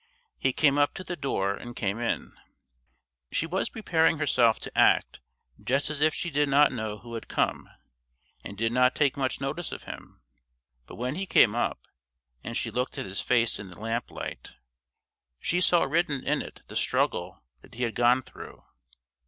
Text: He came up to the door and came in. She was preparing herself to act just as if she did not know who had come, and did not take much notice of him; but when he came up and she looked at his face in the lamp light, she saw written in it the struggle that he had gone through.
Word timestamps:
He 0.39 0.51
came 0.51 0.79
up 0.79 0.95
to 0.95 1.03
the 1.03 1.15
door 1.15 1.53
and 1.53 1.75
came 1.75 1.99
in. 1.99 2.33
She 3.31 3.45
was 3.45 3.69
preparing 3.69 4.17
herself 4.17 4.57
to 4.61 4.75
act 4.75 5.19
just 5.63 5.91
as 5.91 6.01
if 6.01 6.11
she 6.15 6.31
did 6.31 6.49
not 6.49 6.71
know 6.71 6.97
who 6.97 7.13
had 7.13 7.27
come, 7.27 7.69
and 8.43 8.57
did 8.57 8.71
not 8.71 8.95
take 8.95 9.15
much 9.15 9.39
notice 9.39 9.71
of 9.71 9.83
him; 9.83 10.19
but 10.87 10.95
when 10.95 11.13
he 11.13 11.27
came 11.27 11.53
up 11.53 11.85
and 12.43 12.57
she 12.57 12.71
looked 12.71 12.97
at 12.97 13.05
his 13.05 13.21
face 13.21 13.59
in 13.59 13.69
the 13.69 13.79
lamp 13.79 14.09
light, 14.09 14.53
she 15.39 15.61
saw 15.61 15.83
written 15.83 16.23
in 16.23 16.41
it 16.41 16.63
the 16.65 16.75
struggle 16.75 17.43
that 17.61 17.75
he 17.75 17.83
had 17.83 17.93
gone 17.93 18.23
through. 18.23 18.63